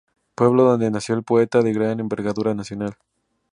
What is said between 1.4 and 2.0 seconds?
de gran